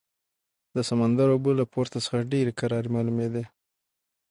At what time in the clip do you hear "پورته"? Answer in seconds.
1.73-1.97